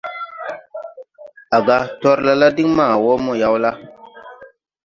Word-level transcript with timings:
À 1.55 1.59
ga: 1.67 1.77
«Torla 2.01 2.33
la 2.41 2.47
diŋ 2.55 2.69
ma 2.77 2.85
wɔ 3.03 3.13
mo 3.25 3.31
yawla?». 3.41 3.71